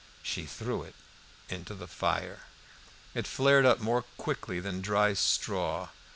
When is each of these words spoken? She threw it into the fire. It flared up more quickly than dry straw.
She 0.23 0.47
threw 0.47 0.81
it 0.81 0.95
into 1.47 1.75
the 1.75 1.85
fire. 1.85 2.47
It 3.13 3.27
flared 3.27 3.67
up 3.67 3.79
more 3.81 4.01
quickly 4.17 4.59
than 4.59 4.81
dry 4.81 5.13
straw. 5.13 5.89